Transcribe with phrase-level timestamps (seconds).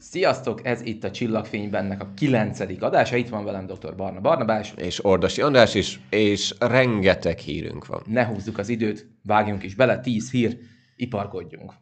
[0.00, 3.16] Sziasztok, ez itt a Csillagfénybennek a kilencedik adása.
[3.16, 3.96] Itt van velem dr.
[3.96, 4.72] Barna Barnabás.
[4.76, 8.02] És Ordasi András is, és rengeteg hírünk van.
[8.06, 10.58] Ne húzzuk az időt, vágjunk is bele, tíz hír,
[10.96, 11.72] iparkodjunk.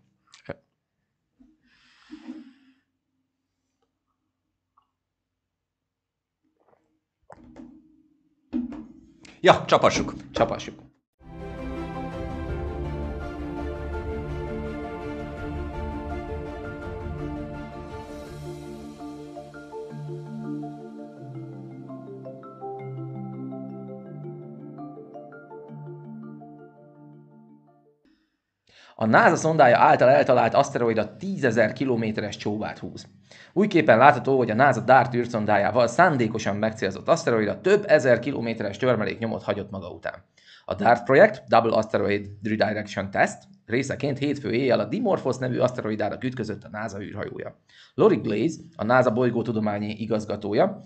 [9.41, 10.15] Ja, csapassuk.
[10.33, 10.88] Csapassuk.
[29.01, 33.07] A NASA szondája által eltalált aszteroida 10.000 kilométeres csóvát húz.
[33.53, 39.19] Új képen látható, hogy a NASA DART űrszondájával szándékosan megcélzott aszteroida több ezer kilométeres törmelék
[39.19, 40.15] nyomot hagyott maga után.
[40.65, 46.65] A DART projekt, Double Asteroid Redirection Test, részeként hétfő éjjel a Dimorphos nevű aszteroidára ütközött
[46.65, 47.57] a NASA űrhajója.
[47.95, 50.85] Lori Glaze, a NASA bolygótudományi igazgatója,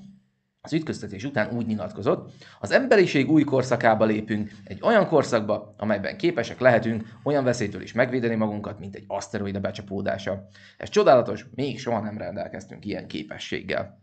[0.64, 6.60] az ütköztetés után úgy nyilatkozott, az emberiség új korszakába lépünk, egy olyan korszakba, amelyben képesek
[6.60, 10.48] lehetünk olyan veszélytől is megvédeni magunkat, mint egy aszteroida becsapódása.
[10.76, 14.00] Ez csodálatos, még soha nem rendelkeztünk ilyen képességgel.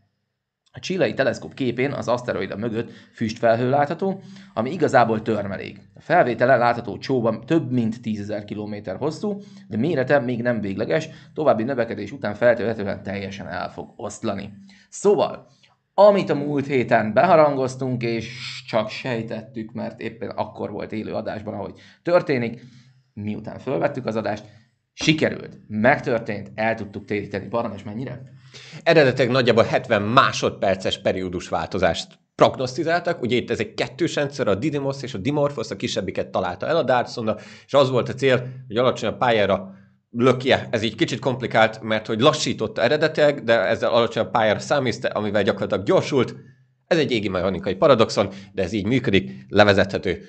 [0.72, 4.22] A csilei teleszkóp képén az aszteroida mögött füstfelhő látható,
[4.54, 5.80] ami igazából törmelék.
[5.96, 11.64] A felvétele látható csóban több mint 10.000 km hosszú, de mérete még nem végleges, további
[11.64, 14.54] növekedés után feltétlenül teljesen el fog oszlani.
[14.90, 15.48] Szóval,
[16.08, 18.30] amit a múlt héten beharangoztunk, és
[18.68, 22.62] csak sejtettük, mert éppen akkor volt élő adásban, ahogy történik,
[23.14, 24.44] miután fölvettük az adást,
[24.94, 27.48] sikerült, megtörtént, el tudtuk téríteni.
[27.48, 28.22] Barnabás mennyire?
[28.84, 35.04] Eredetileg nagyjából 70 másodperces periódus változást prognosztizáltak, ugye itt ez egy kettős rendszer, a Didymos
[35.04, 38.78] és a Dimorphos, a kisebbiket találta el a Dartszonda, és az volt a cél, hogy
[38.78, 39.74] alacsonyabb pályára
[40.12, 40.68] lökje.
[40.72, 45.86] Ez így kicsit komplikált, mert hogy lassította eredetileg, de ezzel alacsonyabb pályára számízte, amivel gyakorlatilag
[45.86, 46.36] gyorsult.
[46.88, 50.26] Ez egy égi mechanikai paradoxon, de ez így működik, levezethető.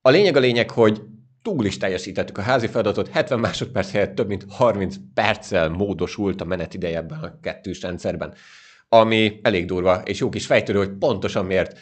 [0.00, 1.02] A lényeg a lényeg, hogy
[1.42, 6.44] túl is teljesítettük a házi feladatot, 70 másodperc helyett több mint 30 perccel módosult a
[6.44, 8.34] menetideje ebben a kettős rendszerben,
[8.88, 11.78] ami elég durva, és jó kis fejtörő, hogy pontosan miért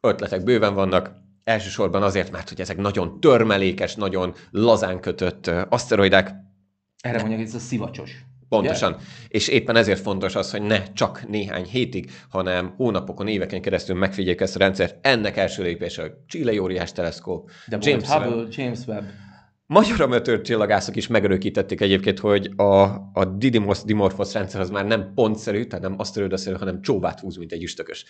[0.00, 1.10] ötletek bőven vannak,
[1.46, 6.34] elsősorban azért, mert hogy ezek nagyon törmelékes, nagyon lazán kötött aszteroidák,
[7.00, 8.10] Erre mondjuk, hogy ez a szivacsos.
[8.48, 8.90] Pontosan.
[8.90, 9.02] Yeah.
[9.28, 14.40] És éppen ezért fontos az, hogy ne csak néhány hétig, hanem hónapokon, éveken keresztül megfigyeljük
[14.40, 15.06] ezt a rendszert.
[15.06, 18.48] Ennek első lépése a Chile óriás teleszkóp, De James Hubble, Webb.
[18.50, 19.04] James Webb.
[19.66, 22.82] Magyar amatőr csillagászok is megerőkítették egyébként, hogy a,
[23.12, 27.52] a Didymos Dimorphos rendszer az már nem pontszerű, tehát nem aszteroidaszerű, hanem csóvát húz, mint
[27.52, 28.04] egy üstökös.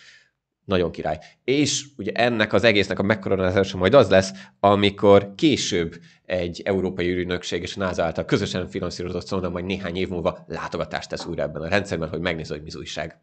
[0.67, 1.19] Nagyon király.
[1.43, 5.95] És ugye ennek az egésznek a megkoronázása majd az lesz, amikor később
[6.25, 11.09] egy európai űrügynökség és a NASA által közösen finanszírozott szonda majd néhány év múlva látogatást
[11.09, 13.19] tesz újra ebben a rendszerben, hogy megnézze, hogy mi az újság.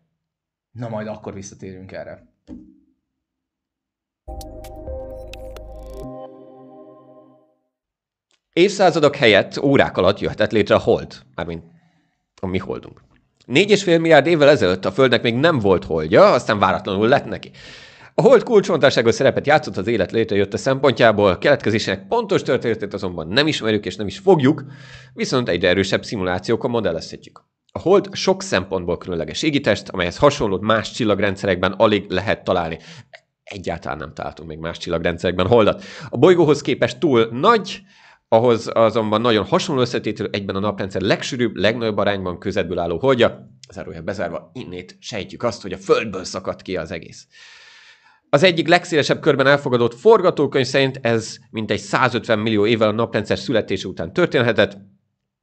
[0.71, 2.27] Na majd akkor visszatérünk erre.
[8.53, 11.65] Évszázadok helyett órák alatt jöhetett létre a hold, mármint
[12.41, 13.01] a mi holdunk.
[13.45, 17.25] Négy és fél milliárd évvel ezelőtt a Földnek még nem volt holdja, aztán váratlanul lett
[17.25, 17.51] neki.
[18.15, 23.87] A hold kulcsfontosságos szerepet játszott az élet létrejötte szempontjából, keletkezésének pontos történetét azonban nem ismerjük
[23.87, 24.65] és nem is fogjuk,
[25.15, 27.45] viszont egyre erősebb szimulációkkal modellezhetjük.
[27.73, 32.79] A hold sok szempontból különleges égitest, amelyhez hasonló más csillagrendszerekben alig lehet találni.
[33.43, 35.83] Egyáltalán nem találtunk még más csillagrendszerekben holdat.
[36.09, 37.83] A bolygóhoz képest túl nagy,
[38.29, 44.03] ahhoz azonban nagyon hasonló összetételű egyben a naprendszer legsűrűbb, legnagyobb arányban közetből álló holdja, zárója
[44.03, 47.27] bezárva, innét sejtjük azt, hogy a Földből szakadt ki az egész.
[48.31, 53.89] Az egyik legszélesebb körben elfogadott forgatókönyv szerint ez mintegy 150 millió évvel a naprendszer születése
[53.89, 54.77] után történhetett,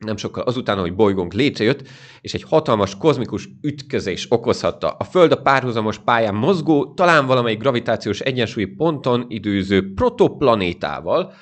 [0.05, 1.87] nem sokkal azután, hogy bolygónk létrejött,
[2.21, 4.89] és egy hatalmas kozmikus ütközés okozhatta.
[4.89, 11.33] A Föld a párhuzamos pályán mozgó, talán valamelyik gravitációs egyensúlyi ponton időző protoplanétával,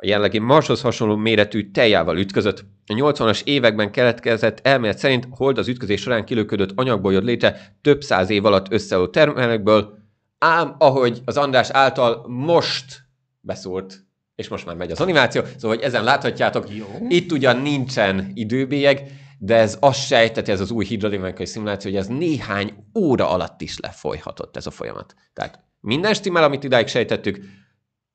[0.00, 2.64] a jelenlegi Marshoz hasonló méretű teljával ütközött.
[2.86, 8.02] A 80-as években keletkezett elmélet szerint hold az ütközés során kilőködött anyagból jött létre több
[8.02, 9.98] száz év alatt összeolt termelekből,
[10.38, 13.00] ám ahogy az András által most
[13.40, 16.86] beszólt, és most már megy az animáció, szóval hogy ezen láthatjátok, Jó.
[17.08, 22.06] itt ugyan nincsen időbélyeg, de ez azt sejteti, ez az új hidrodinamikai szimuláció, hogy ez
[22.06, 25.14] néhány óra alatt is lefolyhatott ez a folyamat.
[25.32, 27.40] Tehát minden stimmel, amit idáig sejtettük,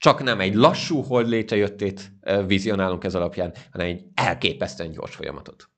[0.04, 2.12] csak nem egy lassú hold létrejöttét
[2.48, 5.70] vizionálunk ez alapján, hanem egy elképesztően gyors folyamatot.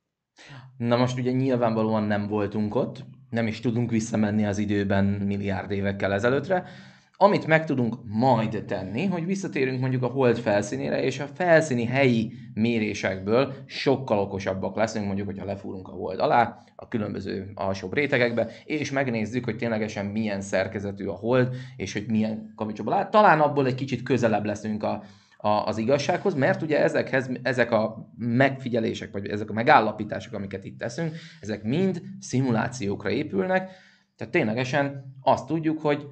[0.78, 6.14] Na most ugye nyilvánvalóan nem voltunk ott, nem is tudunk visszamenni az időben milliárd évekkel
[6.14, 6.66] ezelőttre,
[7.18, 12.34] Amit meg tudunk majd tenni, hogy visszatérünk mondjuk a hold felszínére, és a felszíni helyi
[12.54, 18.92] mérésekből sokkal okosabbak leszünk, mondjuk, hogyha lefúrunk a hold alá, a különböző alsóbb rétegekbe, és
[18.92, 23.10] megnézzük, hogy ténylegesen milyen szerkezetű a hold, és hogy milyen kavicsokból áll.
[23.10, 25.04] Talán abból egy kicsit közelebb leszünk a,
[25.38, 30.80] a, az igazsághoz, mert ugye ezekhez, ezek a megfigyelések, vagy ezek a megállapítások, amiket itt
[30.80, 33.70] teszünk, ezek mind szimulációkra épülnek,
[34.18, 36.08] tehát ténylegesen azt tudjuk, hogy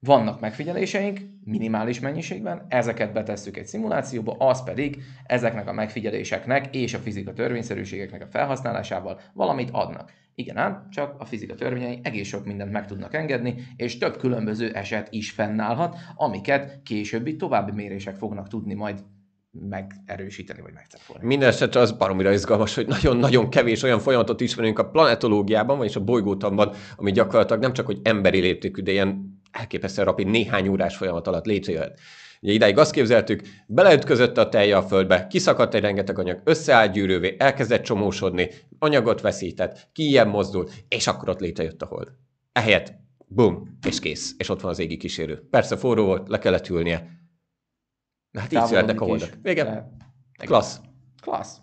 [0.00, 6.98] vannak megfigyeléseink, minimális mennyiségben, ezeket betesszük egy szimulációba, az pedig ezeknek a megfigyeléseknek és a
[6.98, 10.12] fizika törvényszerűségeknek a felhasználásával valamit adnak.
[10.34, 14.72] Igen ám, csak a fizika törvényei egész sok mindent meg tudnak engedni, és több különböző
[14.72, 19.04] eset is fennállhat, amiket későbbi további mérések fognak tudni majd
[19.50, 21.26] megerősíteni, vagy megcafolni.
[21.26, 26.04] Minden esetre az baromira izgalmas, hogy nagyon-nagyon kevés olyan folyamatot ismerünk a planetológiában, vagyis a
[26.04, 31.26] bolygótanban, ami gyakorlatilag nem csak, hogy emberi léptékű, de ilyen elképesztően rapid néhány órás folyamat
[31.26, 32.00] alatt létrejöhet.
[32.40, 37.36] Ugye idáig azt képzeltük, beleütközött a telje a földbe, kiszakadt egy rengeteg anyag, összeállt gyűrővé,
[37.38, 38.48] elkezdett csomósodni,
[38.78, 42.08] anyagot veszített, kijebb mozdult, és akkor ott létrejött a hold.
[42.52, 42.92] Ehelyett,
[43.26, 45.46] bum, és kész, és ott van az égi kísérő.
[45.50, 47.08] Persze forró volt, le kellett ülnie.
[48.30, 49.30] Na hát így születnek a holdak.
[49.42, 49.96] Igen.
[50.44, 50.80] Klassz.
[51.20, 51.56] Klassz.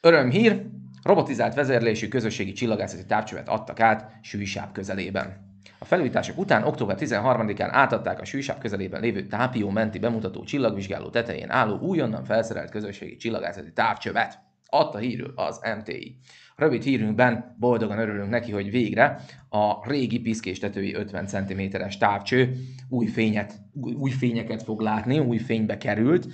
[0.00, 0.66] Örömhír,
[1.02, 5.50] robotizált vezérlésű közösségi csillagászati távcsövet adtak át Sűsáv közelében.
[5.78, 11.50] A felújítások után október 13-án átadták a Sűsáv közelében lévő Tápió menti bemutató csillagvizsgáló tetején
[11.50, 14.38] álló újonnan felszerelt közösségi csillagászati távcsövet.
[14.66, 16.18] Adta hírül az MTI.
[16.56, 22.56] Rövid hírünkben boldogan örülünk neki, hogy végre a régi piszkéstetői 50 cm-es távcső
[22.88, 26.26] új, fényet, új fényeket fog látni, új fénybe került,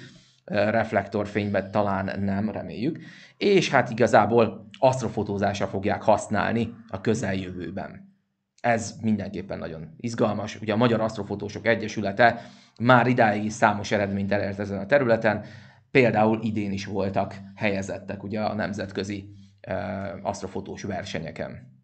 [0.48, 2.98] reflektorfényben talán nem, reméljük,
[3.36, 8.16] és hát igazából asztrofotózásra fogják használni a közeljövőben.
[8.60, 10.60] Ez mindenképpen nagyon izgalmas.
[10.60, 12.50] Ugye a Magyar Asztrofotósok Egyesülete
[12.80, 15.44] már idáig számos eredményt elért ezen a területen,
[15.90, 19.28] például idén is voltak helyezettek ugye a nemzetközi
[19.68, 19.74] uh,
[20.22, 21.76] asztrofotós versenyeken.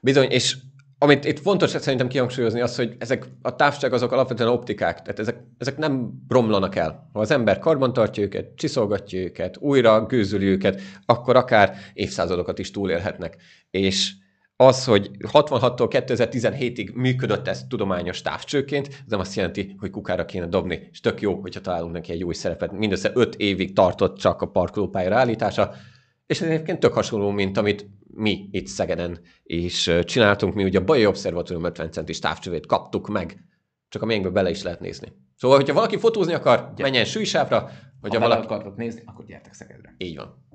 [0.00, 0.56] Bizony, és
[0.98, 5.36] amit itt fontos szerintem kihangsúlyozni az, hogy ezek a távság azok alapvetően optikák, tehát ezek,
[5.58, 7.08] ezek nem romlanak el.
[7.12, 12.70] Ha az ember karban tartja őket, csiszolgatja őket, újra gőzüli őket, akkor akár évszázadokat is
[12.70, 13.36] túlélhetnek.
[13.70, 14.12] És
[14.56, 20.46] az, hogy 66-tól 2017-ig működött ez tudományos távcsőként, ez nem azt jelenti, hogy kukára kéne
[20.46, 22.72] dobni, és tök jó, hogyha találunk neki egy új szerepet.
[22.72, 25.74] Mindössze 5 évig tartott csak a parkolópályára állítása,
[26.28, 30.54] és ez egyébként tök hasonló, mint amit mi itt Szegeden is csináltunk.
[30.54, 33.44] Mi ugye a Bajai Obszervatórium 50 centis távcsövét kaptuk meg,
[33.88, 35.12] csak a miénkbe bele is lehet nézni.
[35.36, 37.70] Szóval, hogyha valaki fotózni akar, menjen sűjsávra,
[38.00, 38.44] vagy ha valaki...
[38.44, 39.94] akartok nézni, akkor gyertek Szegedre.
[39.98, 40.46] Így van.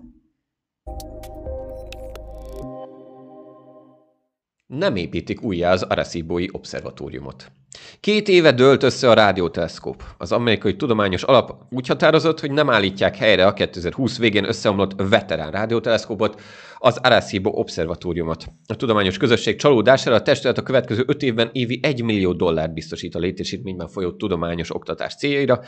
[4.68, 7.52] Nem építik újjá az Arecibo-i obszervatóriumot.
[8.00, 10.04] Két éve dőlt össze a rádióteleszkóp.
[10.18, 15.52] Az amerikai tudományos alap úgy határozott, hogy nem állítják helyre a 2020 végén összeomlott veterán
[15.52, 16.42] rádióteleszkópot,
[16.78, 18.46] az Arecibo obszervatóriumot.
[18.68, 23.16] A tudományos közösség csalódására a testület a következő öt évben évi 1 millió dollárt biztosít
[23.16, 25.62] a létesítményben folyó tudományos oktatás céljaira,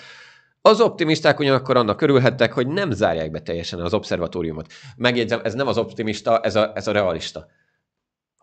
[0.61, 4.67] az optimisták ugyanakkor annak körülhettek, hogy nem zárják be teljesen az obszervatóriumot.
[4.97, 7.47] Megjegyzem, ez nem az optimista, ez a, ez a realista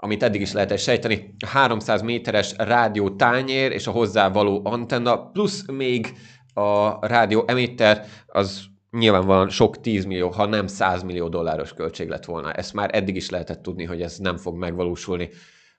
[0.04, 5.31] amit eddig is lehetett sejteni, a 300 méteres rádió tányér és a hozzá való antenna,
[5.31, 6.12] plusz még
[6.54, 12.24] a rádió emitter, az nyilvánvalóan sok 10 millió, ha nem 100 millió dolláros költség lett
[12.24, 12.53] volna.
[12.53, 15.29] Ezt már eddig is lehetett tudni, hogy ez nem fog megvalósulni.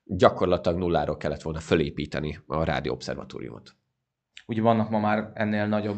[0.03, 3.75] Gyakorlatilag nulláról kellett volna fölépíteni a rádió obszervatóriumot.
[4.47, 5.97] Ugye vannak ma már ennél nagyobb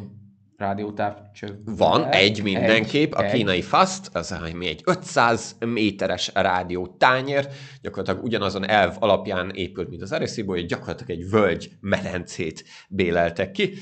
[0.58, 1.62] rádiótávcső.
[1.66, 3.64] Van egy mindenképp, egy, a kínai egy.
[3.64, 7.48] FAST, az ami egy 500 méteres rádiótányér,
[7.82, 13.74] gyakorlatilag ugyanazon elv alapján épült, mint az Arecibo, hogy gyakorlatilag egy völgy medencét béleltek ki.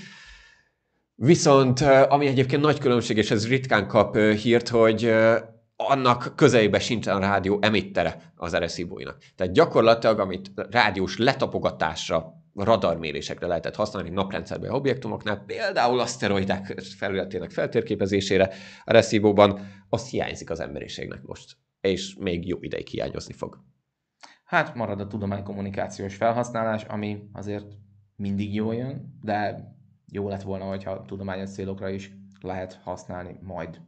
[1.16, 5.14] Viszont, ami egyébként nagy különbség, és ez ritkán kap hírt, hogy
[5.76, 9.18] annak közelébe sincsen a rádió emittere az Arecibo-nak.
[9.36, 18.92] Tehát gyakorlatilag, amit rádiós letapogatásra radarmérésekre lehetett használni naprendszerben objektumoknál, például aszteroidák felületének feltérképezésére a
[18.92, 23.60] Reszívóban, az hiányzik az emberiségnek most, és még jó ideig hiányozni fog.
[24.46, 27.66] Hát marad a tudománykommunikációs felhasználás, ami azért
[28.16, 29.68] mindig jó jön, de
[30.12, 33.82] jó lett volna, hogyha tudományos célokra is lehet használni majd.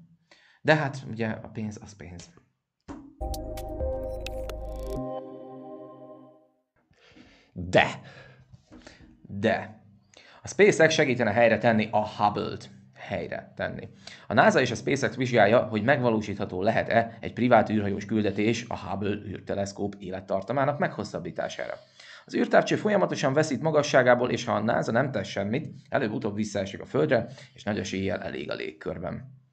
[0.61, 2.29] De hát ugye a pénz az pénz.
[7.53, 8.01] De
[9.27, 9.83] de
[10.41, 12.69] a SpaceX segítene helyre tenni a Hubble-t.
[12.93, 13.87] helyre tenni.
[14.27, 19.15] A NASA és a SpaceX vizsgálja, hogy megvalósítható lehet-e egy privát űrhajós küldetés a Hubble
[19.27, 21.73] űrteleszkóp élettartamának meghosszabbítására.
[22.25, 26.85] Az űrtávcső folyamatosan veszít magasságából, és ha a NASA nem tesz semmit, előbb-utóbb visszaesik a
[26.85, 29.43] Földre, és nagy eséllyel elég a légkörben.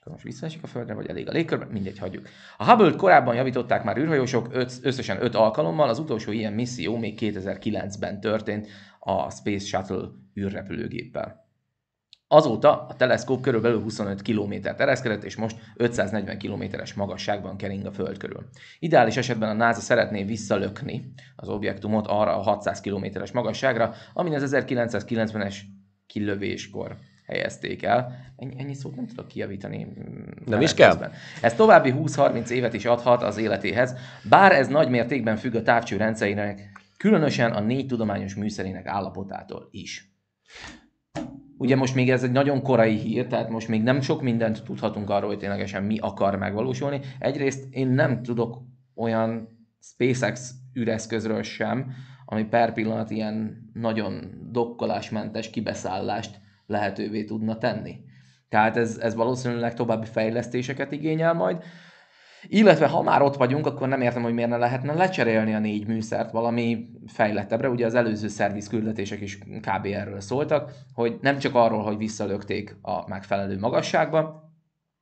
[0.00, 2.28] Akkor most visszaesik a Földre, vagy elég a légkörben, mindegy, hagyjuk.
[2.56, 7.18] A Hubble-t korábban javították már űrhajósok öt, összesen 5 alkalommal, az utolsó ilyen misszió még
[7.20, 8.68] 2009-ben történt
[9.00, 11.48] a Space Shuttle űrrepülőgéppel.
[12.32, 18.16] Azóta a teleszkóp körülbelül 25 km ereszkedett, és most 540 km-es magasságban kering a Föld
[18.16, 18.48] körül.
[18.78, 24.54] Ideális esetben a NASA szeretné visszalökni az objektumot arra a 600 km-es magasságra, amin az
[24.56, 25.56] 1990-es
[26.06, 28.14] kilövéskor helyezték el.
[28.36, 29.84] Ennyi, ennyi szót nem tudok kijavítani.
[29.84, 30.90] mm, Nem is kell.
[30.90, 31.12] közben.
[31.42, 33.94] Ez további 20-30 évet is adhat az életéhez,
[34.28, 36.69] bár ez nagy mértékben függ a távcső rendszerének,
[37.00, 40.14] különösen a négy tudományos műszerének állapotától is.
[41.58, 45.10] Ugye most még ez egy nagyon korai hír, tehát most még nem sok mindent tudhatunk
[45.10, 47.00] arról, hogy ténylegesen mi akar megvalósulni.
[47.18, 48.62] Egyrészt én nem tudok
[48.94, 49.48] olyan
[49.80, 51.92] SpaceX üreszközről sem,
[52.24, 57.96] ami per pillanat ilyen nagyon dokkolásmentes kibeszállást lehetővé tudna tenni.
[58.48, 61.62] Tehát ez, ez valószínűleg további fejlesztéseket igényel majd.
[62.46, 65.86] Illetve ha már ott vagyunk, akkor nem értem, hogy miért ne lehetne lecserélni a négy
[65.86, 67.68] műszert valami fejlettebbre.
[67.68, 69.86] Ugye az előző szerviz küldetések is kb.
[69.86, 74.52] erről szóltak, hogy nem csak arról, hogy visszalökték a megfelelő magasságba,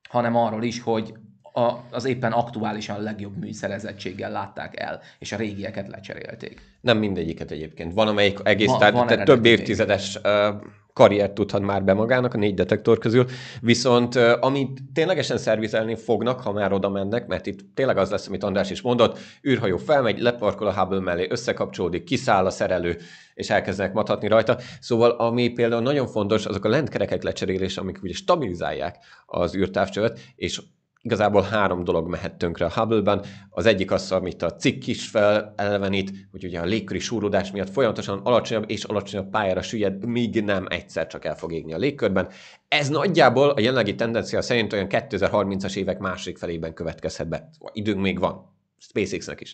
[0.09, 1.13] hanem arról is, hogy
[1.53, 6.61] a, az éppen aktuálisan legjobb műszerezettséggel látták el, és a régieket lecserélték.
[6.81, 7.93] Nem mindegyiket egyébként.
[7.93, 10.55] Van, amelyik egész, Van- tehát, van tehát több évtizedes uh,
[10.99, 13.25] karriert tudhat már be magának a négy detektor közül,
[13.61, 18.43] viszont amit ténylegesen szervizelni fognak, ha már oda mennek, mert itt tényleg az lesz, amit
[18.43, 22.97] András is mondott, űrhajó felmegy, leparkol a Hubble mellé, összekapcsolódik, kiszáll a szerelő,
[23.33, 24.57] és elkezdenek mathatni rajta.
[24.79, 30.61] Szóval ami például nagyon fontos, azok a lentkerekek lecserélése, amik ugye stabilizálják az űrtávcsövet, és
[31.01, 33.25] igazából három dolog mehet tönkre a Hubble-ben.
[33.49, 38.19] Az egyik az, amit a cikk is felelevenít, hogy ugye a légköri súródás miatt folyamatosan
[38.23, 42.29] alacsonyabb és alacsonyabb pályára süllyed, míg nem egyszer csak el fog égni a légkörben.
[42.67, 47.49] Ez nagyjából a jelenlegi tendencia szerint olyan 2030-as évek második felében következhet be.
[47.73, 48.57] Időnk még van.
[48.77, 49.53] SpaceX-nek is.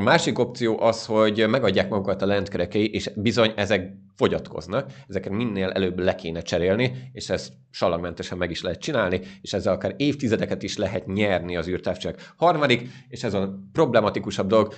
[0.00, 5.68] A másik opció az, hogy megadják magukat a lentkerekei, és bizony ezek fogyatkoznak, ezeket minél
[5.68, 10.62] előbb le kéne cserélni, és ezt salagmentesen meg is lehet csinálni, és ezzel akár évtizedeket
[10.62, 12.32] is lehet nyerni az űrtávcsőnek.
[12.36, 14.74] Harmadik, és ez a problematikusabb dolog,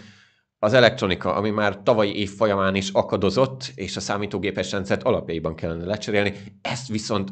[0.59, 5.85] az elektronika, ami már tavalyi év folyamán is akadozott, és a számítógépes rendszert alapjaiban kellene
[5.85, 7.31] lecserélni, ezt viszont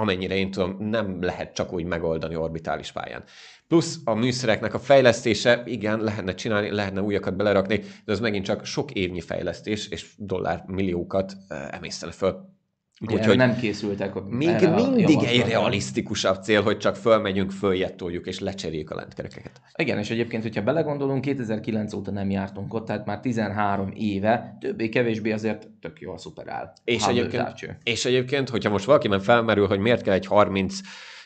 [0.00, 3.24] amennyire én tudom, nem lehet csak úgy megoldani orbitális pályán.
[3.68, 8.64] Plusz a műszereknek a fejlesztése, igen, lehetne csinálni, lehetne újakat belerakni, de az megint csak
[8.64, 12.58] sok évnyi fejlesztés, és dollármilliókat uh, emésztene föl.
[13.06, 18.38] Ugye Úgyhogy nem készültek még a mindig egy realisztikusabb cél, hogy csak fölmegyünk, följettoljuk és
[18.38, 19.60] lecseréljük a lentkerekeket.
[19.74, 25.32] Igen, és egyébként, hogyha belegondolunk, 2009 óta nem jártunk ott, tehát már 13 éve, többé-kevésbé
[25.32, 26.72] azért tök jól szuperál.
[26.84, 27.78] És egyébként, távcső.
[27.82, 30.78] és egyébként, hogyha most valakiben felmerül, hogy miért kell egy 30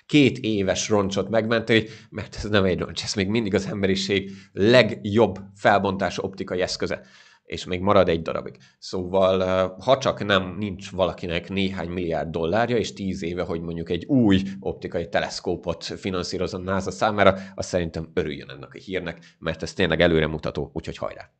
[0.07, 5.39] két éves roncsot megmenteni, mert ez nem egy roncs, ez még mindig az emberiség legjobb
[5.55, 7.03] felbontású optikai eszköze
[7.45, 8.57] és még marad egy darabig.
[8.79, 13.91] Szóval, eh, ha csak nem nincs valakinek néhány milliárd dollárja, és tíz éve, hogy mondjuk
[13.91, 19.63] egy új optikai teleszkópot finanszíroz a NASA számára, azt szerintem örüljön ennek a hírnek, mert
[19.63, 21.31] ez tényleg előremutató, úgyhogy hajrá!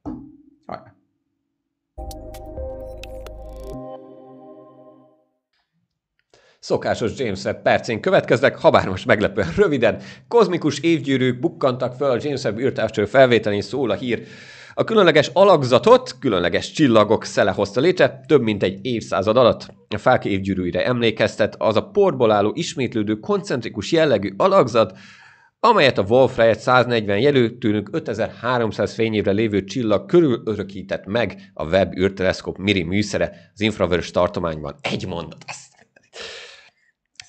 [0.67, 0.95] Hajrá.
[6.65, 10.01] Szokásos James Webb percén következnek, habár most meglepően röviden.
[10.29, 14.27] Kozmikus évgyűrűk bukkantak fel a James Webb űrtávcső felvételén szól a hír.
[14.77, 19.67] A különleges alakzatot különleges csillagok szele hozta létre több mint egy évszázad alatt.
[19.89, 24.99] A fák évgyűrűire emlékeztet az a porból álló ismétlődő koncentrikus jellegű alakzat,
[25.61, 32.59] amelyet a Wolf-Rayet 140 jelöltőnök 5300 fényévre lévő csillag körül örökített meg a Webb űrteleszkóp
[32.59, 34.75] Miri műszere az infravörös tartományban.
[34.81, 35.45] Egy mondat.
[35.47, 35.73] Ezt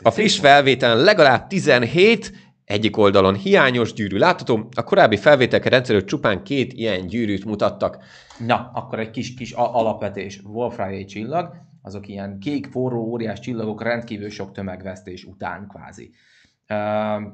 [0.03, 2.31] a friss felvételen legalább 17
[2.65, 7.98] egyik oldalon hiányos gyűrű látható, a korábbi felvételek rendszerű csupán két ilyen gyűrűt mutattak.
[8.45, 10.41] Na, akkor egy kis, kis a- alapvetés.
[10.43, 16.12] Wolf-Rayet csillag, azok ilyen kék, forró, óriás csillagok rendkívül sok tömegvesztés után kvázi.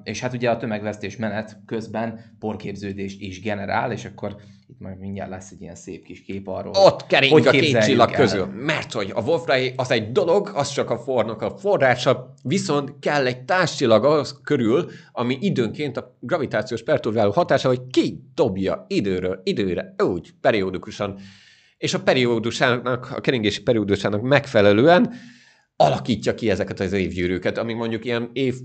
[0.04, 4.36] És hát ugye a tömegvesztés menet közben porképződést is generál, és akkor
[4.68, 6.74] itt majd mindjárt lesz egy ilyen szép kis kép arról.
[6.76, 8.16] Ott kering hogy a két csillag el.
[8.16, 8.46] közül.
[8.46, 13.26] Mert hogy a Wolfrai az egy dolog, az csak a fornak a forrása, viszont kell
[13.26, 20.34] egy társcsillag az körül, ami időnként a gravitációs perturbáló hatása, hogy kidobja időről időre, úgy
[20.42, 21.20] periódikusan,
[21.78, 25.14] és a periódusának, a keringési periódusának megfelelően
[25.76, 28.56] alakítja ki ezeket az évgyűrűket, amik mondjuk ilyen év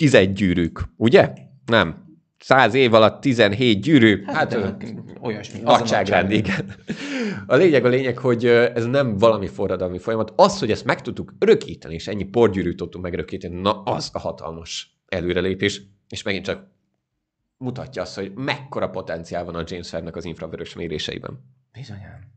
[0.00, 1.32] tized gyűrűk, ugye?
[1.66, 2.18] Nem.
[2.38, 4.84] Száz év alatt 17 gyűrű, hát, hát
[5.20, 5.60] olyasmi.
[5.60, 6.74] nagyságrend, igen.
[7.46, 10.32] A lényeg a lényeg, hogy ez nem valami forradalmi folyamat.
[10.36, 15.00] Az, hogy ezt meg tudtuk örökíteni, és ennyi porgyűrűt tudtunk megörökíteni, na az a hatalmas
[15.08, 16.66] előrelépés, és megint csak
[17.56, 21.44] mutatja azt, hogy mekkora potenciál van a James Fairnek az infravörös méréseiben.
[21.72, 22.30] Bizonyán.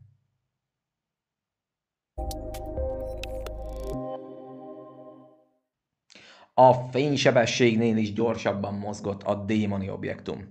[6.54, 10.44] A fénysebességnél is gyorsabban mozgott a démoni objektum.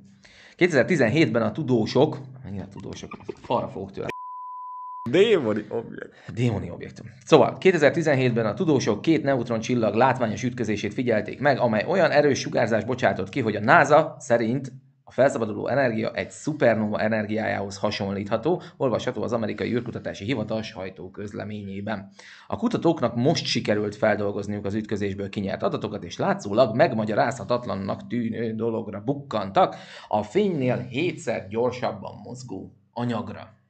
[0.57, 4.07] 2017-ben a tudósok, mennyire tudósok, falra fogok tőle.
[5.09, 6.33] Démoni objektum.
[6.33, 7.05] Démoni objektum.
[7.25, 12.85] Szóval 2017-ben a tudósok két neutron csillag látványos ütközését figyelték meg, amely olyan erős sugárzást
[12.85, 14.71] bocsátott ki, hogy a NASA szerint
[15.03, 22.09] a felszabaduló energia egy szupernova energiájához hasonlítható, olvasható az amerikai űrkutatási hivatal sajtó közleményében.
[22.47, 29.75] A kutatóknak most sikerült feldolgozniuk az ütközésből kinyert adatokat, és látszólag megmagyarázhatatlannak tűnő dologra bukkantak,
[30.07, 33.61] a fénynél hétszer gyorsabban mozgó anyagra.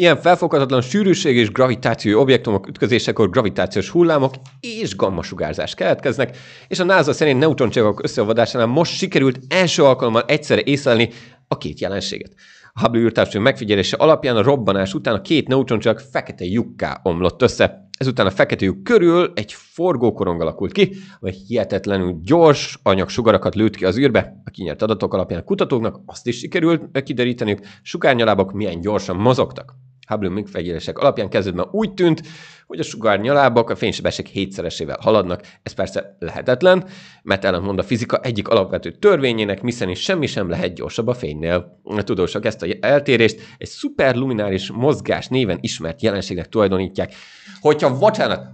[0.00, 6.36] Ilyen felfoghatatlan sűrűség és gravitációi objektumok ütközésekor gravitációs hullámok és gammasugárzás keletkeznek,
[6.68, 11.08] és a NASA szerint neutroncsillagok összeolvadásánál most sikerült első alkalommal egyszerre észlelni
[11.48, 12.34] a két jelenséget.
[12.72, 17.88] A Hubble űrtávcső megfigyelése alapján a robbanás után a két neutroncsillag fekete lyukká omlott össze.
[17.98, 23.84] Ezután a fekete lyuk körül egy forgókorong alakult ki, amely hihetetlenül gyors anyagsugarakat lőtt ki
[23.84, 24.40] az űrbe.
[24.44, 29.74] A kinyert adatok alapján a kutatóknak azt is sikerült kideríteniük, sugárnyalábok milyen gyorsan mozogtak.
[30.08, 32.22] Hubble megfigyelések alapján kezdetben úgy tűnt,
[32.66, 35.42] hogy a sugárnyalábak a fénysebesség hétszeresével haladnak.
[35.62, 36.84] Ez persze lehetetlen,
[37.22, 41.80] mert ellentmond a fizika egyik alapvető törvényének, miszerint semmi sem lehet gyorsabb a fénynél.
[41.84, 47.14] A tudósok ezt a eltérést egy szuperlumináris mozgás néven ismert jelenségnek tulajdonítják.
[47.60, 48.46] Hogyha, bocsánat,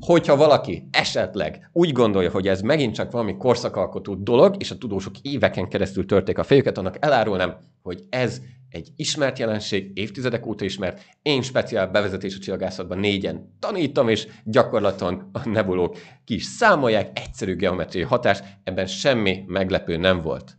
[0.00, 5.18] hogyha valaki esetleg úgy gondolja, hogy ez megint csak valami korszakalkotó dolog, és a tudósok
[5.22, 11.02] éveken keresztül törték a fejüket, annak elárulnám, hogy ez egy ismert jelenség, évtizedek óta ismert.
[11.22, 18.04] Én speciál bevezetés a csillagászatban négyen tanítom, és gyakorlaton a nebulók ki számolják, egyszerű geometriai
[18.04, 20.56] hatás, ebben semmi meglepő nem volt.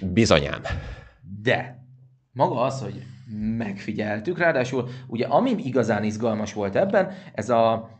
[0.00, 0.60] Bizonyám.
[1.42, 1.84] De
[2.32, 3.02] maga az, hogy
[3.56, 7.90] megfigyeltük, ráadásul ugye ami igazán izgalmas volt ebben, ez a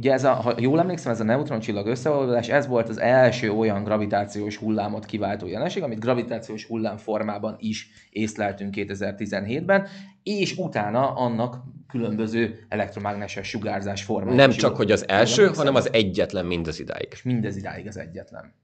[0.00, 3.84] Ugye ez a, ha jól emlékszem, ez a neutroncsillag összeolvadás, ez volt az első olyan
[3.84, 9.86] gravitációs hullámot kiváltó jelenség, amit gravitációs hullám formában is észleltünk 2017-ben,
[10.22, 11.56] és utána annak
[11.88, 14.34] különböző elektromágneses sugárzás formái.
[14.34, 17.08] Nem csak, hogy az első, hanem az egyetlen mindez idáig.
[17.10, 18.54] És mindez idáig az egyetlen.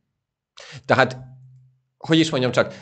[0.86, 1.16] Tehát,
[1.98, 2.74] hogy is mondjam csak,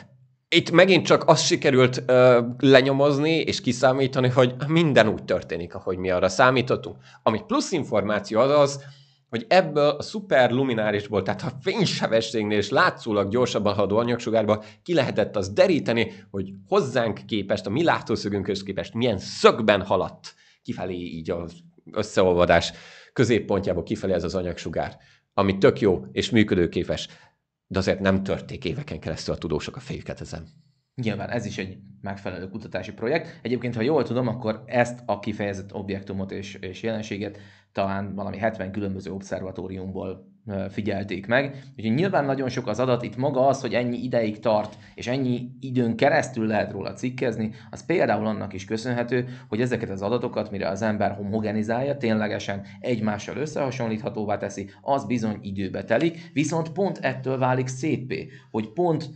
[0.49, 6.09] itt megint csak azt sikerült ö, lenyomozni és kiszámítani, hogy minden úgy történik, ahogy mi
[6.09, 6.95] arra számítottunk.
[7.23, 8.83] Ami plusz információ az az,
[9.29, 15.35] hogy ebből a szuper luminárisból, tehát a fénysebességnél és látszólag gyorsabban haladó anyagsugárba ki lehetett
[15.35, 21.53] az deríteni, hogy hozzánk képest, a mi látószögünkhöz képest milyen szögben haladt kifelé így az
[21.91, 22.71] összeolvadás
[23.13, 24.97] középpontjából kifelé ez az anyagsugár,
[25.33, 27.07] ami tök jó és működőképes
[27.67, 30.47] de azért nem törték éveken keresztül a tudósok a fejüket ezen.
[31.01, 33.39] Nyilván ez is egy megfelelő kutatási projekt.
[33.41, 37.37] Egyébként, ha jól tudom, akkor ezt a kifejezett objektumot és, és jelenséget
[37.71, 40.34] talán valami 70 különböző obszervatóriumból
[40.69, 41.63] figyelték meg.
[41.77, 45.49] Úgyhogy nyilván nagyon sok az adat, itt maga az, hogy ennyi ideig tart, és ennyi
[45.59, 50.69] időn keresztül lehet róla cikkezni, az például annak is köszönhető, hogy ezeket az adatokat, mire
[50.69, 57.67] az ember homogenizálja, ténylegesen egymással összehasonlíthatóvá teszi, az bizony időbe telik, viszont pont ettől válik
[57.67, 59.09] szépé, hogy pont,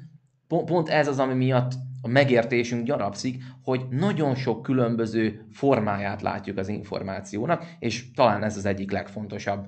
[0.47, 6.57] pont, pont ez az, ami miatt a megértésünk gyarapszik, hogy nagyon sok különböző formáját látjuk
[6.57, 9.67] az információnak, és talán ez az egyik legfontosabb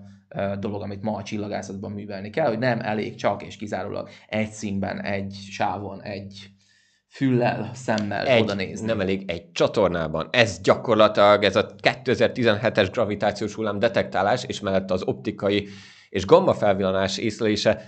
[0.60, 5.02] dolog, amit ma a csillagászatban művelni kell, hogy nem elég csak és kizárólag egy színben,
[5.02, 6.50] egy sávon, egy
[7.08, 8.86] füllel, szemmel egy, oda nézni.
[8.86, 10.28] Nem elég egy csatornában.
[10.32, 15.68] Ez gyakorlatilag ez a 2017-es gravitációs hullám detektálás, és mellett az optikai
[16.10, 17.82] és gamma felvillanás észlelése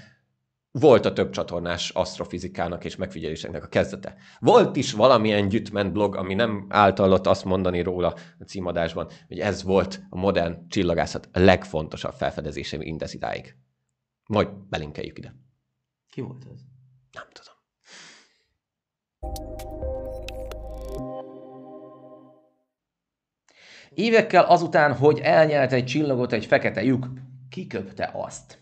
[0.79, 4.15] volt a több csatornás asztrofizikának és megfigyeléseknek a kezdete.
[4.39, 9.63] Volt is valamilyen gyütment blog, ami nem általott azt mondani róla a címadásban, hogy ez
[9.63, 13.55] volt a modern csillagászat legfontosabb felfedezése mindez idáig.
[14.25, 15.35] Majd belinkeljük ide.
[16.09, 16.59] Ki volt ez?
[17.11, 17.53] Nem tudom.
[23.89, 27.07] Évekkel azután, hogy elnyelt egy csillagot egy fekete lyuk,
[27.49, 28.61] kiköpte azt.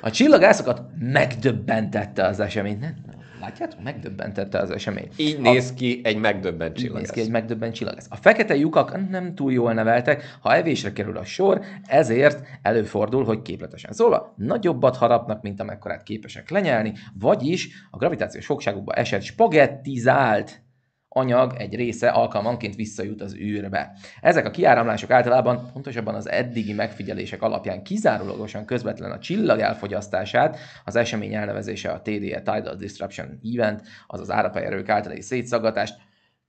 [0.00, 2.78] A csillagászokat megdöbbentette az esemény.
[2.78, 2.94] Nem,
[3.40, 5.08] Látjátok, megdöbbentette az esemény.
[5.16, 6.98] Így néz ki egy megdöbbent Így csillag.
[6.98, 8.06] néz ki, egy megdöbbent csillag ez.
[8.10, 13.42] A fekete lyukak nem túl jól neveltek, ha evésre kerül a sor, ezért előfordul, hogy
[13.42, 20.60] képletesen szólva nagyobbat harapnak, mint amekkorát képesek lenyelni, vagyis a gravitációs fogságukba esett spagettizált
[21.08, 23.92] anyag egy része alkalmanként visszajut az űrbe.
[24.20, 30.96] Ezek a kiáramlások általában pontosabban az eddigi megfigyelések alapján kizárólagosan közvetlen a csillag elfogyasztását, az
[30.96, 35.94] esemény elnevezése a TDE Tidal Disruption Event, azaz árapályerők általi szétszaggatást,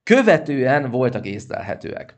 [0.03, 2.17] követően voltak észlelhetőek.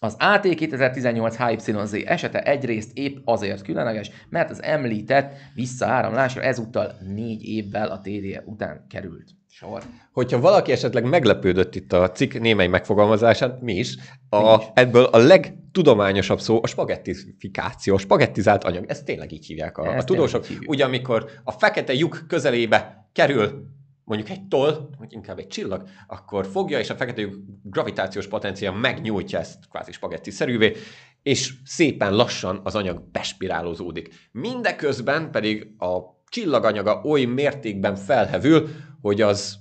[0.00, 7.44] Az AT 2018 HYZ esete egyrészt épp azért különleges, mert az említett visszaáramlásra ezúttal négy
[7.44, 9.82] évvel a TDE után került sor.
[10.12, 13.96] Hogyha valaki esetleg meglepődött itt a cikk némely megfogalmazásán, mi is,
[14.28, 14.68] a, Mi is.
[14.74, 18.84] ebből a legtudományosabb szó a spagettifikáció, a spagettizált anyag.
[18.86, 20.46] Ezt tényleg így hívják a, Ezt a tudósok.
[20.66, 23.66] Ugye amikor a fekete lyuk közelébe kerül
[24.04, 28.72] mondjuk egy toll, vagy inkább egy csillag, akkor fogja, és a fekete lyuk gravitációs potenciál
[28.72, 30.76] megnyújtja ezt kvázi spagetti-szerűvé,
[31.22, 34.28] és szépen lassan az anyag bespirálozódik.
[34.30, 38.68] Mindeközben pedig a csillaganyaga oly mértékben felhevül,
[39.00, 39.58] hogy az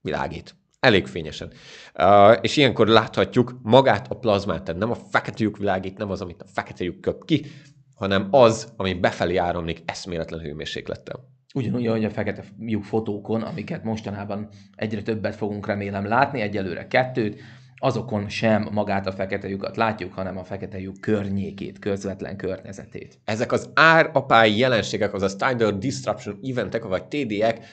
[0.00, 0.54] világít.
[0.80, 1.52] Elég fényesen.
[1.98, 6.20] Uh, és ilyenkor láthatjuk magát a plazmát, tehát nem a fekete lyuk világít, nem az,
[6.20, 7.46] amit a fekete lyuk köp ki,
[7.94, 11.30] hanem az, ami befelé áramlik eszméletlen hőmérséklettel.
[11.54, 17.40] Ugyanúgy, ahogy a fekete lyuk fotókon, amiket mostanában egyre többet fogunk remélem látni, egyelőre kettőt,
[17.84, 23.18] azokon sem magát a fekete lyukat látjuk, hanem a fekete lyuk környékét, közvetlen környezetét.
[23.24, 27.64] Ezek az árapály jelenségek, azaz Tidal Disruption Eventek, vagy TD-ek,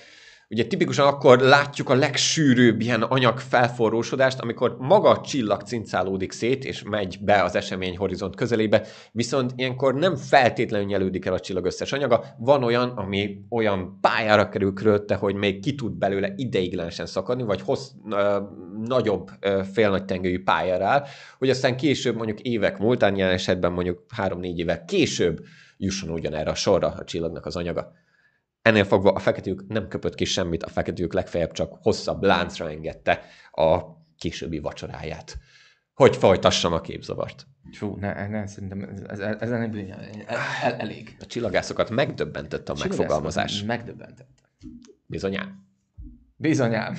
[0.49, 6.65] ugye tipikusan akkor látjuk a legsűrűbb ilyen anyag felforrósodást, amikor maga a csillag cincálódik szét,
[6.65, 11.65] és megy be az esemény horizont közelébe, viszont ilyenkor nem feltétlenül nyelődik el a csillag
[11.65, 17.05] összes anyaga, van olyan, ami olyan pályára kerül körülötte, hogy még ki tud belőle ideiglenesen
[17.05, 18.39] szakadni, vagy hossz, ö,
[18.85, 21.05] nagyobb ö, félnagy tengelyű pályára áll,
[21.38, 25.45] hogy aztán később, mondjuk évek múltán, jelen esetben mondjuk három-négy évek később
[25.77, 27.91] jusson ugyanerre a sorra a csillagnak az anyaga.
[28.61, 33.21] Ennél fogva a feketők nem köpött ki semmit, a feketők legfeljebb csak hosszabb láncra engedte
[33.51, 33.81] a
[34.17, 35.37] későbbi vacsoráját.
[35.93, 37.47] Hogy folytassam a képzavart.
[37.71, 39.95] Fú, ne, ne szerintem ez, ez, bűnje,
[40.25, 41.15] el, el, elég.
[41.19, 43.63] A csillagászokat megdöbbentett a megfogalmazás.
[43.63, 44.49] Megdöbbentett.
[45.05, 45.67] Bizonyán.
[46.35, 46.97] Bizonyám.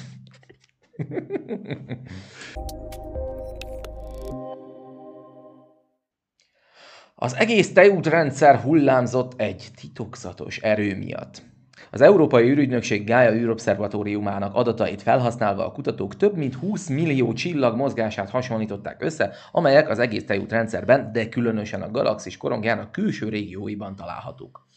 [7.15, 11.43] Az egész tejútrendszer hullámzott egy titokzatos erő miatt.
[11.93, 18.31] Az Európai űrügynökség Gaia űrobszervatóriumának adatait felhasználva a kutatók több mint 20 millió csillag mozgását
[18.31, 24.69] hasonlították össze, amelyek az egész tejútrendszerben, de különösen a galaxis korongjának külső régióiban találhatók.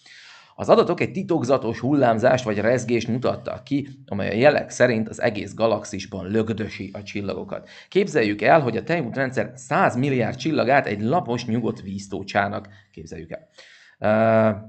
[0.55, 5.53] Az adatok egy titokzatos hullámzást vagy rezgést mutattak ki, amely a jelek szerint az egész
[5.53, 7.69] galaxisban lögdösi a csillagokat.
[7.89, 13.49] Képzeljük el, hogy a tejútrendszer 100 milliárd csillagát egy lapos, nyugodt víztócsának képzeljük el.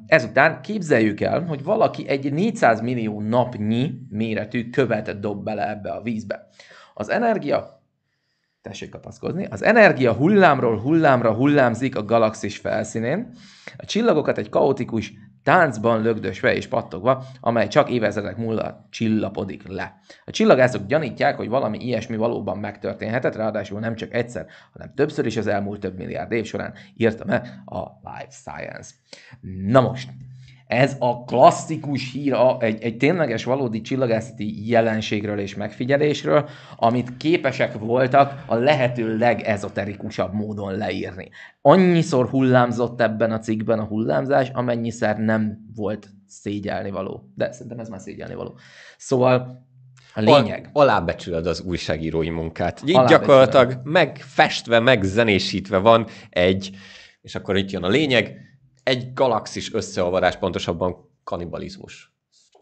[0.07, 6.03] Ezután képzeljük el, hogy valaki egy 400 millió napnyi méretű követ dob bele ebbe a
[6.03, 6.49] vízbe.
[6.95, 7.83] Az energia
[8.63, 9.47] tessék kapaszkodni.
[9.51, 13.33] Az energia hullámról hullámra hullámzik a galaxis felszínén,
[13.77, 15.13] a csillagokat egy kaotikus
[15.45, 20.01] táncban lögdösve és pattogva, amely csak évezredek múlva csillapodik le.
[20.25, 25.37] A csillagászok gyanítják, hogy valami ilyesmi valóban megtörténhetett, ráadásul nem csak egyszer, hanem többször is
[25.37, 28.91] az elmúlt több milliárd év során írta meg a Life Science.
[29.67, 30.09] Na most,
[30.75, 37.79] ez a klasszikus hír a, egy, egy tényleges valódi csillagászati jelenségről és megfigyelésről, amit képesek
[37.79, 41.31] voltak a lehető legezoterikusabb módon leírni.
[41.61, 47.33] Annyiszor hullámzott ebben a cikkben a hullámzás, amennyiszer nem volt szégyelni való.
[47.35, 48.59] De szerintem ez már szégyelni való.
[48.97, 49.67] Szóval
[50.15, 50.71] a lényeg.
[50.73, 52.83] Al- alábecsüled az újságírói munkát.
[52.87, 56.71] Így gyakorlatilag megfestve, megzenésítve van egy,
[57.21, 58.39] és akkor itt jön a lényeg,
[58.85, 62.13] egy galaxis összeolvadás, pontosabban kanibalizmus.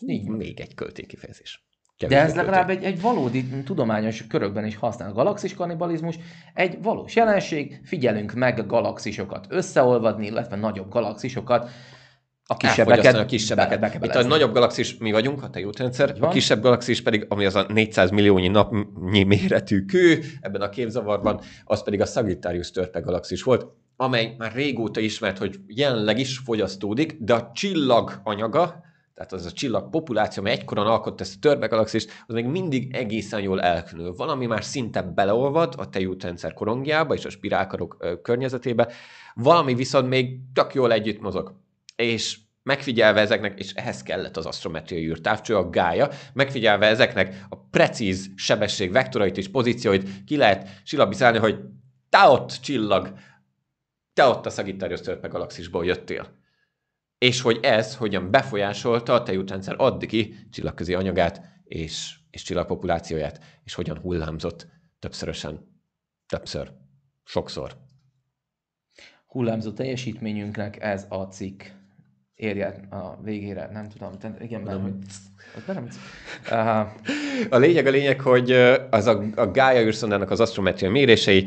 [0.06, 1.66] Így még egy költékifejezés.
[1.98, 2.85] De Kevésbé ez legalább költék.
[2.85, 5.12] egy, egy valódi tudományos körökben is használ.
[5.12, 6.18] Galaxis kannibalizmus
[6.54, 11.70] egy valós jelenség, figyelünk meg galaxisokat összeolvadni, illetve nagyobb galaxisokat,
[12.46, 13.80] a kisebbeket, a kisebbeket.
[13.80, 17.54] be- Itt a nagyobb galaxis mi vagyunk, a tejútrendszer, a kisebb galaxis pedig, ami az
[17.54, 23.42] a 400 milliónyi napnyi méretű kő ebben a képzavarban, az pedig a Sagittarius törpe galaxis
[23.42, 23.66] volt,
[24.02, 28.82] amely már régóta ismert, hogy jelenleg is fogyasztódik, de a csillag anyaga,
[29.14, 32.94] tehát az a csillag populáció, amely egykoron alkotta ezt a törpe galaxist, az még mindig
[32.94, 34.14] egészen jól elkülönül.
[34.14, 38.92] Valami már szinte beleolvad a tejútrendszer korongjába és a spirálkarok környezetébe,
[39.34, 41.54] valami viszont még tök jól együtt mozog.
[41.96, 48.30] És megfigyelve ezeknek, és ehhez kellett az asztrometriai űrtávcső, a gája, megfigyelve ezeknek a precíz
[48.36, 51.58] sebesség vektorait és pozícióit, ki lehet silabizálni, hogy
[52.08, 53.12] te ott csillag,
[54.12, 56.40] te ott a Sagittarius törpe galaxisból jöttél.
[57.18, 63.98] És hogy ez hogyan befolyásolta a tejútrendszer addigi csillagközi anyagát és, és csillagpopulációját, és hogyan
[63.98, 64.66] hullámzott
[64.98, 65.81] többszörösen,
[66.27, 66.72] többször,
[67.25, 67.77] sokszor.
[69.27, 71.62] Hullámzó teljesítményünknek ez a cikk
[72.35, 74.94] érje a végére, nem tudom, te, igen, mert hogy...
[76.51, 76.79] Uh,
[77.51, 78.53] a lényeg a lényeg, hogy
[78.90, 81.46] az a, a Gaia űrszondának az asztrometria mérései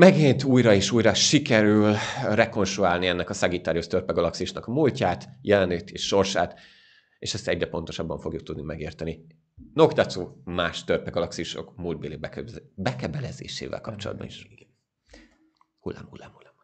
[0.00, 1.94] megint újra és újra sikerül
[2.30, 6.58] rekonstruálni ennek a Sagittarius törpe galaxisnak a múltját, jelenét és sorsát,
[7.18, 9.26] és ezt egyre pontosabban fogjuk tudni megérteni.
[9.74, 12.18] Noktatsu más törpe galaxisok múltbéli
[12.74, 14.48] bekebelezésével kapcsolatban is.
[15.78, 16.54] Hullám, hullám, hullám.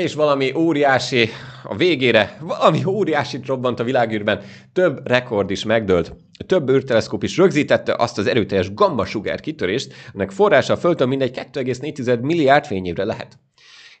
[0.00, 1.28] És valami óriási
[1.62, 4.42] a végére, valami óriási robbant a világűrben.
[4.72, 6.16] Több rekord is megdőlt.
[6.46, 11.38] Több űrteleszkóp is rögzítette azt az erőteljes gamma sugár kitörést, ennek forrása a Földön mindegy
[11.52, 13.38] 2,4 milliárd fényévre lehet.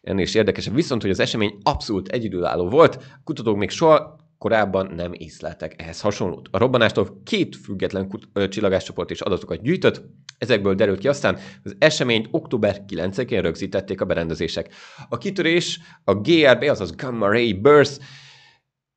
[0.02, 5.12] Ennél is érdekesebb viszont, hogy az esemény abszolút egyedülálló volt, kutatók még soha korábban nem
[5.12, 6.48] észleltek ehhez hasonlót.
[6.50, 10.02] A robbanástól két független kut- csillagáscsoport is adatokat gyűjtött,
[10.38, 14.74] ezekből derült ki aztán, az eseményt október 9-én rögzítették a berendezések.
[15.08, 18.02] A kitörés a GRB, azaz Gamma Ray Burst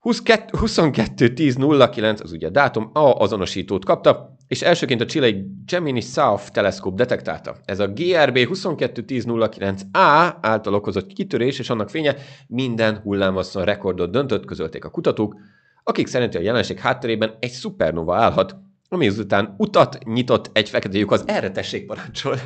[0.02, 6.96] 22.10.09, az ugye a dátum, A azonosítót kapta, és elsőként a csilei Gemini South teleszkóp
[6.96, 7.56] detektálta.
[7.66, 12.16] Ez a GRB 221009A által okozott kitörés és annak fénye
[12.48, 15.36] minden hullámosszon rekordot döntött, közölték a kutatók,
[15.84, 18.56] akik szerint a jelenség hátterében egy szupernova állhat,
[18.90, 22.38] ami azután utat nyitott egy fekete lyuk az erre tessék parancsol.